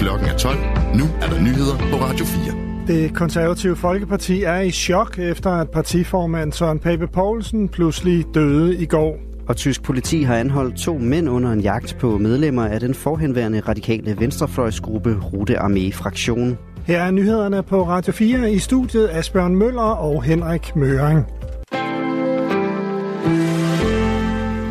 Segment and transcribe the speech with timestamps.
[0.00, 0.56] Klokken er 12.
[0.94, 2.54] Nu er der nyheder på Radio 4.
[2.86, 8.86] Det konservative Folkeparti er i chok efter, at partiformand Søren Pape Poulsen pludselig døde i
[8.86, 9.16] går.
[9.48, 13.60] Og tysk politi har anholdt to mænd under en jagt på medlemmer af den forhenværende
[13.60, 16.58] radikale venstrefløjsgruppe Rute Armee Fraktion.
[16.84, 21.26] Her er nyhederne på Radio 4 i studiet Asbjørn Møller og Henrik Møring.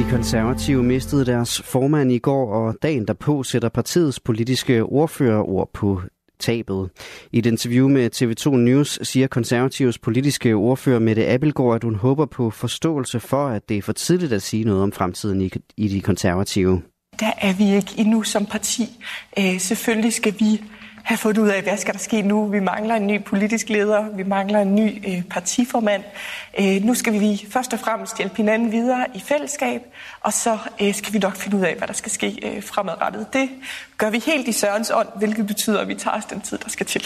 [0.00, 6.02] De konservative mistede deres formand i går, og dagen derpå sætter partiets politiske ordførerord på
[6.38, 6.90] tabet.
[7.32, 12.26] I et interview med TV2 News siger konservativs politiske ordfører Mette Abelgaard, at hun håber
[12.26, 15.88] på forståelse for, at det er for tidligt at sige noget om fremtiden i, i
[15.88, 16.82] de konservative.
[17.20, 18.82] Der er vi ikke endnu som parti.
[19.38, 20.62] Øh, selvfølgelig skal vi
[21.04, 22.46] have fundet ud af, hvad skal der ske nu.
[22.46, 26.02] Vi mangler en ny politisk leder, vi mangler en ny øh, partiformand.
[26.60, 29.80] Øh, nu skal vi først og fremmest hjælpe hinanden videre i fællesskab,
[30.20, 33.26] og så øh, skal vi nok finde ud af, hvad der skal ske øh, fremadrettet.
[33.32, 33.48] Det
[33.98, 36.68] gør vi helt i sørens ånd, hvilket betyder, at vi tager os den tid, der
[36.68, 37.02] skal til.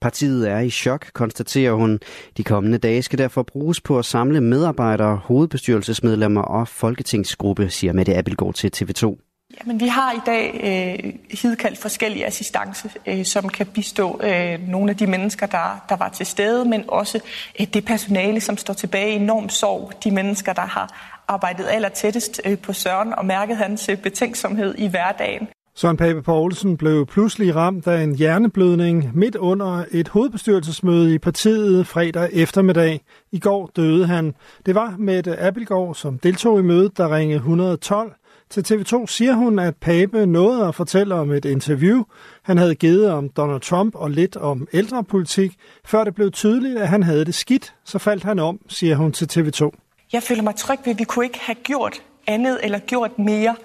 [0.00, 2.00] Partiet er i chok, konstaterer hun.
[2.36, 8.16] De kommende dage skal derfor bruges på at samle medarbejdere, hovedbestyrelsesmedlemmer og folketingsgruppe, siger Mette
[8.16, 9.27] Abelgaard til TV2.
[9.56, 14.90] Jamen, vi har i dag øh, hidkaldt forskellige assistance, øh, som kan bistå øh, nogle
[14.90, 17.20] af de mennesker, der, der var til stede, men også
[17.60, 19.92] øh, det personale, som står tilbage i enorm sorg.
[20.04, 24.74] De mennesker, der har arbejdet aller tættest øh, på Søren og mærket hans øh, betænksomhed
[24.78, 25.48] i hverdagen.
[25.74, 31.86] Søren Pape Poulsen blev pludselig ramt af en hjerneblødning midt under et hovedbestyrelsesmøde i partiet
[31.86, 33.00] fredag eftermiddag.
[33.32, 34.34] I går døde han.
[34.66, 38.12] Det var Mette Abelgaard, som deltog i mødet, der ringede 112.
[38.50, 42.04] Til TV2 siger hun, at Pape nåede at fortælle om et interview,
[42.42, 45.56] han havde givet om Donald Trump og lidt om ældrepolitik.
[45.84, 49.12] Før det blev tydeligt, at han havde det skidt, så faldt han om, siger hun
[49.12, 49.70] til TV2.
[50.12, 53.56] Jeg føler mig tryg ved, at vi kunne ikke have gjort andet eller gjort mere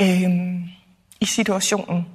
[0.00, 0.30] øh,
[1.20, 2.06] i situationen.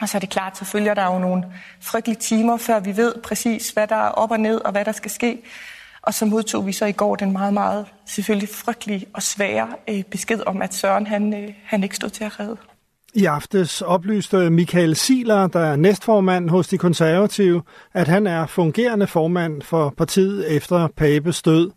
[0.00, 1.44] Og så er det klart, så følger der jo nogle
[1.80, 4.92] frygtelige timer, før vi ved præcis, hvad der er op og ned, og hvad der
[4.92, 5.42] skal ske.
[6.02, 10.02] Og så modtog vi så i går den meget, meget selvfølgelig frygtelige og svære øh,
[10.02, 12.56] besked om, at Søren han, øh, han ikke stod til at redde.
[13.14, 17.62] I aftes oplyste Michael Siler, der er næstformand hos de konservative,
[17.94, 21.70] at han er fungerende formand for partiet efter Papes død.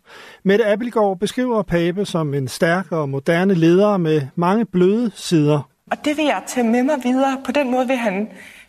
[0.44, 5.68] Mette Abelgaard beskriver Pape som en stærk og moderne leder med mange bløde sider.
[5.90, 7.36] Og det vil jeg tage med mig videre.
[7.44, 8.28] På den måde vil han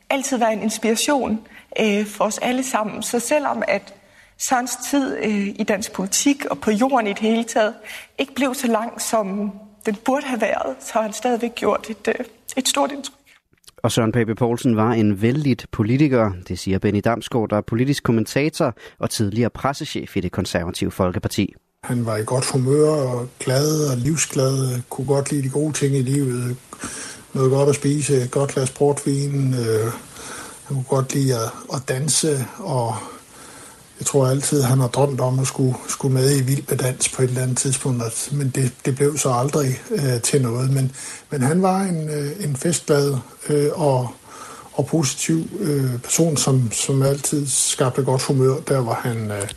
[0.10, 1.40] altid være en inspiration
[1.82, 3.04] øh, for os alle sammen.
[3.04, 3.94] Så selvom at
[4.40, 7.74] Sørens tid øh, i dansk politik og på jorden i det hele taget
[8.20, 9.52] ikke blev så lang, som
[9.86, 12.26] den burde have været, så har han stadigvæk gjort et, øh,
[12.58, 13.14] et stort indtryk.
[13.78, 18.04] Og Søren Pape Poulsen var en vældig politiker, det siger Benny Damsgaard, der er politisk
[18.04, 21.54] kommentator og tidligere pressechef i det konservative Folkeparti.
[21.84, 25.96] Han var i godt humør og glad og livsglad, kunne godt lide de gode ting
[25.96, 26.58] i livet,
[27.34, 29.92] noget godt at spise, et godt glas portvin, øh,
[30.68, 32.96] han kunne godt lide at, at danse og
[34.00, 37.10] jeg tror altid, han har drømt om at skulle, skulle med i Vild med Dans
[37.10, 40.74] på et eller andet tidspunkt, men det, det blev så aldrig øh, til noget.
[40.74, 40.92] Men,
[41.30, 43.18] men han var en, øh, en festglad
[43.50, 44.10] øh, og,
[44.74, 49.50] og positiv øh, person, som, som altid skabte godt humør, der hvor han, øh,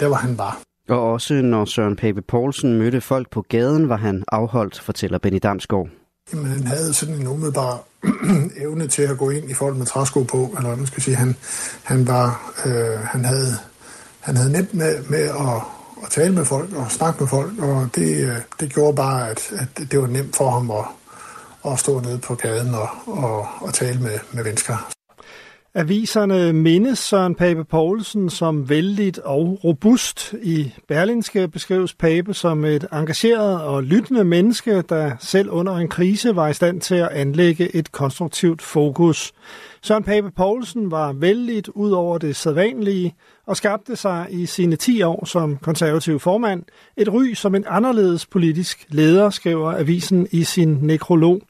[0.00, 0.60] der hvor han var.
[0.88, 5.38] Og også når Søren Pape Poulsen mødte folk på gaden, var han afholdt, fortæller Benny
[5.42, 5.88] Damsgaard.
[6.32, 7.82] Jamen, han havde sådan en umiddelbar
[8.64, 11.16] evne til at gå ind i folk med træsko på, eller man skal sige.
[11.16, 11.36] Han,
[11.82, 13.58] han, var, øh, han havde
[14.28, 15.62] han havde nemt med, med at,
[16.04, 19.52] at tale med folk og snakke med folk, og det, øh, det gjorde bare, at,
[19.52, 20.84] at det var nemt for ham at,
[21.72, 24.90] at stå nede på gaden og, og, og tale med, med mennesker.
[25.74, 30.34] Aviserne mindes Søren Pape Poulsen som vældigt og robust.
[30.42, 36.36] I Berlinske beskrives Pape som et engageret og lyttende menneske, der selv under en krise
[36.36, 39.32] var i stand til at anlægge et konstruktivt fokus.
[39.88, 43.14] Søren Pape Poulsen var vældigt ud over det sædvanlige
[43.46, 46.62] og skabte sig i sine 10 år som konservativ formand
[46.96, 51.40] et ry som en anderledes politisk leder, skriver avisen i sin nekrolog.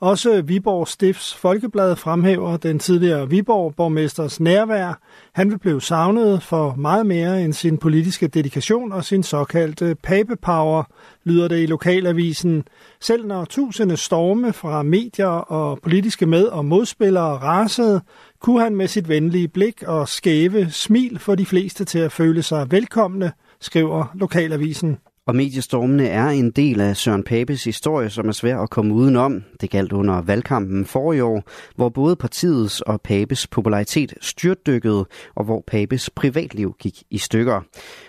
[0.00, 5.00] Også Viborg Stifts Folkeblad fremhæver den tidligere Viborg-borgmesters nærvær.
[5.32, 10.84] Han vil blive savnet for meget mere end sin politiske dedikation og sin såkaldte papepower,
[11.24, 12.64] lyder det i lokalavisen.
[13.00, 18.00] Selv når tusinde storme fra medier og politiske med- og modspillere rasede,
[18.40, 22.42] kunne han med sit venlige blik og skæve smil få de fleste til at føle
[22.42, 24.98] sig velkomne, skriver lokalavisen.
[25.30, 29.42] Og mediestormene er en del af Søren Papes historie, som er svær at komme udenom.
[29.60, 31.44] Det galt under valgkampen for i år,
[31.76, 37.60] hvor både partiets og Papes popularitet styrtdykkede, og hvor Papes privatliv gik i stykker.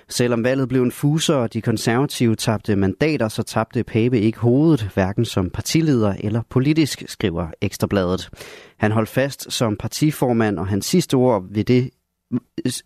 [0.09, 4.89] Selvom valget blev en fuser, og de konservative tabte mandater, så tabte Pape ikke hovedet,
[4.94, 8.29] hverken som partileder eller politisk, skriver Ekstrabladet.
[8.77, 11.89] Han holdt fast som partiformand, og hans sidste ord ved det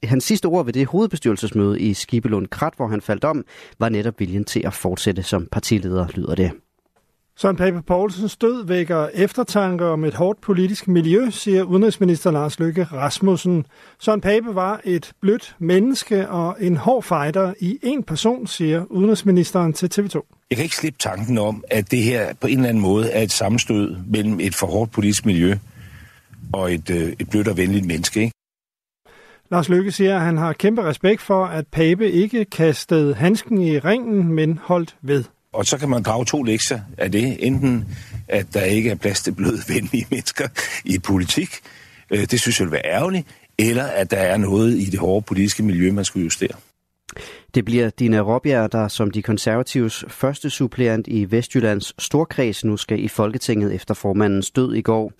[0.03, 3.45] hans sidste ord ved det hovedbestyrelsesmøde i Skibelund Krat, hvor han faldt om,
[3.79, 6.51] var netop viljen til at fortsætte som partileder, lyder det.
[7.37, 12.83] Søren Pape Poulsens død vækker eftertanker om et hårdt politisk miljø, siger udenrigsminister Lars Løkke
[12.83, 13.65] Rasmussen.
[13.99, 19.73] Søren Pape var et blødt menneske og en hård fighter i en person, siger udenrigsministeren
[19.73, 20.45] til TV2.
[20.49, 23.21] Jeg kan ikke slippe tanken om, at det her på en eller anden måde er
[23.21, 25.55] et sammenstød mellem et for hårdt politisk miljø
[26.53, 28.21] og et, øh, et blødt og venligt menneske.
[28.21, 28.33] Ikke?
[29.51, 33.79] Lars Løkke siger, at han har kæmpe respekt for, at Pape ikke kastede handsken i
[33.79, 35.23] ringen, men holdt ved.
[35.53, 37.47] Og så kan man drage to lektier af det.
[37.47, 37.85] Enten,
[38.27, 40.47] at der ikke er plads til bløde, venlige mennesker
[40.85, 41.49] i politik.
[42.11, 43.27] Øh, det synes jeg vil være ærgerligt.
[43.57, 46.57] Eller at der er noget i det hårde politiske miljø, man skulle justere.
[47.55, 53.03] Det bliver Dina Robjerg, der som de konservatives første suppleant i Vestjyllands Storkreds nu skal
[53.03, 55.11] i Folketinget efter formandens død i går.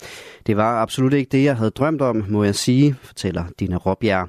[0.46, 4.28] Det var absolut ikke det, jeg havde drømt om, må jeg sige, fortæller Dina Robjerg.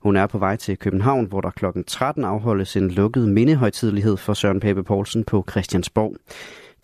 [0.00, 1.64] Hun er på vej til København, hvor der kl.
[1.86, 6.16] 13 afholdes en lukket mindehøjtidlighed for Søren Pape Poulsen på Christiansborg.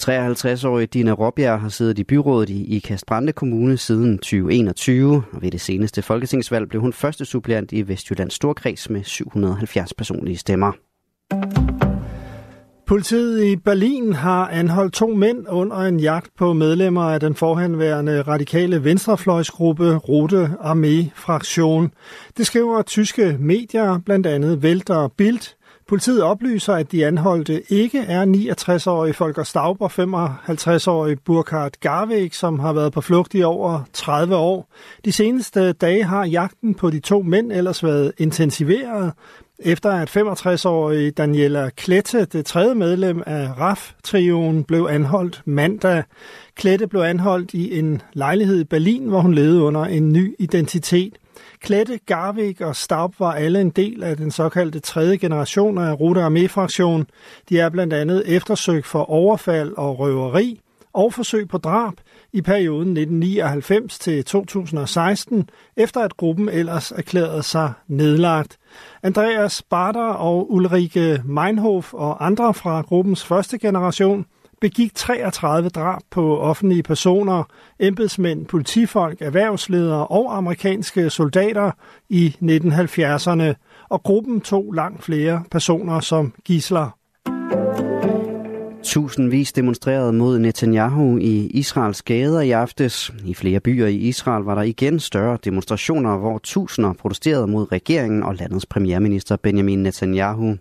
[0.03, 5.51] 53-årige Dina Råbjerg har siddet i byrådet i Ikast Brande Kommune siden 2021, og ved
[5.51, 10.73] det seneste folketingsvalg blev hun første suppleant i Vestjyllands Storkreds med 770 personlige stemmer.
[12.87, 18.23] Politiet i Berlin har anholdt to mænd under en jagt på medlemmer af den forhenværende
[18.23, 21.91] radikale venstrefløjsgruppe Rote Armee Fraktion.
[22.37, 25.55] Det skriver tyske medier, blandt andet Welt og Bild,
[25.89, 32.59] Politiet oplyser, at de anholdte ikke er 69-årige Folker Staub og 55-årige Burkhard Garvik, som
[32.59, 34.69] har været på flugt i over 30 år.
[35.05, 39.13] De seneste dage har jagten på de to mænd ellers været intensiveret,
[39.59, 46.03] efter at 65-årige Daniela Klette, det tredje medlem af RAF-trioen, blev anholdt mandag.
[46.55, 51.13] Klette blev anholdt i en lejlighed i Berlin, hvor hun levede under en ny identitet–
[51.61, 56.23] Klette, Garvik og Staub var alle en del af den såkaldte tredje generation af Rute
[56.23, 57.07] Armee-fraktion.
[57.49, 60.61] De er blandt andet eftersøgt for overfald og røveri
[60.93, 61.95] og forsøg på drab
[62.33, 68.59] i perioden 1999 til 2016, efter at gruppen ellers erklærede sig nedlagt.
[69.03, 74.27] Andreas Barter og Ulrike Meinhof og andre fra gruppens første generation–
[74.61, 77.45] begik 33 drab på offentlige personer,
[77.81, 81.71] embedsmænd, politifolk, erhvervsledere og amerikanske soldater
[82.09, 83.55] i 1970'erne,
[83.89, 86.99] og gruppen tog langt flere personer som gisler.
[88.83, 93.13] Tusindvis demonstrerede mod Netanyahu i Israels gader i aftes.
[93.25, 98.23] I flere byer i Israel var der igen større demonstrationer, hvor tusinder protesterede mod regeringen
[98.23, 100.57] og landets premierminister Benjamin Netanyahu.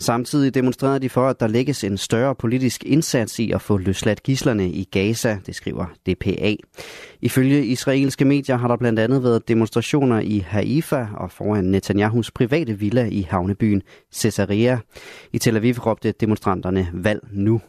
[0.00, 4.22] Samtidig demonstrerede de for, at der lægges en større politisk indsats i at få løsladt
[4.22, 6.54] gislerne i Gaza, det skriver DPA.
[7.20, 12.78] Ifølge israelske medier har der blandt andet været demonstrationer i Haifa og foran Netanyahus private
[12.78, 13.82] villa i havnebyen
[14.14, 14.78] Caesarea.
[15.32, 17.60] I Tel Aviv råbte demonstranterne valg nu.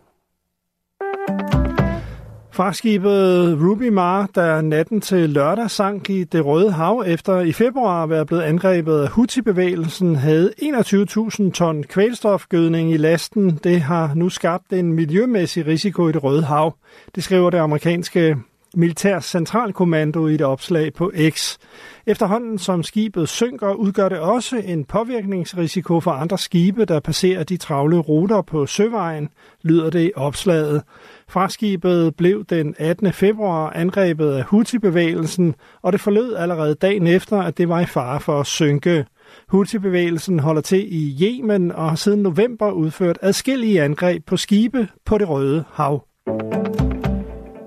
[2.53, 8.03] Fragtskibet Ruby Mar, der natten til lørdag sank i det Røde Hav efter i februar
[8.03, 13.59] at være blevet angrebet af Houthi-bevægelsen, havde 21.000 ton kvælstofgødning i lasten.
[13.63, 16.75] Det har nu skabt en miljømæssig risiko i det Røde Hav.
[17.15, 18.37] Det skriver det amerikanske
[18.75, 21.57] militær centralkommando i et opslag på X.
[22.05, 27.57] Efterhånden som skibet synker, udgør det også en påvirkningsrisiko for andre skibe, der passerer de
[27.57, 29.29] travle ruter på søvejen,
[29.63, 30.83] lyder det i opslaget.
[31.29, 33.13] Fraskibet blev den 18.
[33.13, 38.19] februar angrebet af Houthi-bevægelsen, og det forlød allerede dagen efter, at det var i fare
[38.19, 39.05] for at synke.
[39.47, 45.17] Houthi-bevægelsen holder til i Yemen og har siden november udført adskillige angreb på skibe på
[45.17, 46.03] det Røde Hav.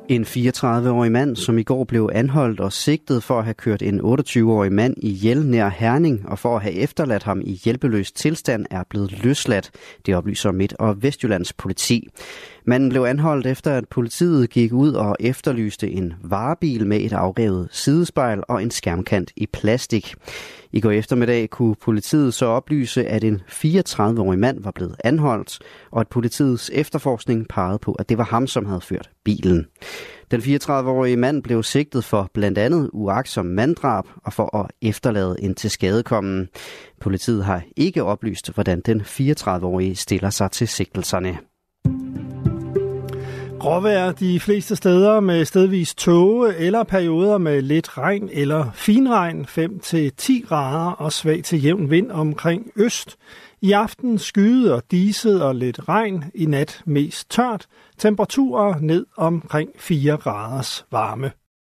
[0.08, 4.00] En 34-årig mand, som i går blev anholdt og sigtet for at have kørt en
[4.00, 8.66] 28-årig mand i hjel nær Herning og for at have efterladt ham i hjælpeløs tilstand,
[8.70, 9.70] er blevet løsladt.
[10.06, 12.08] Det oplyser Midt- og Vestjyllands politi.
[12.64, 17.68] Manden blev anholdt efter, at politiet gik ud og efterlyste en varebil med et afrevet
[17.70, 20.14] sidespejl og en skærmkant i plastik.
[20.75, 25.59] I går eftermiddag kunne politiet så oplyse, at en 34-årig mand var blevet anholdt,
[25.90, 29.66] og at politiets efterforskning pegede på, at det var ham, som havde ført bilen.
[30.31, 35.54] Den 34-årige mand blev sigtet for blandt andet uaksom manddrab og for at efterlade en
[35.54, 36.49] til skadekommen.
[37.00, 41.38] Politiet har ikke oplyst, hvordan den 34-årige stiller sig til sigtelserne.
[43.64, 50.47] Gråvejr de fleste steder med stedvis tåge eller perioder med lidt regn eller finregn 5-10
[50.49, 53.16] grader og svag til jævn vind omkring øst.
[53.61, 57.66] I aften skyde og diset og lidt regn, i nat mest tørt,
[57.99, 61.30] temperaturer ned omkring 4 graders varme.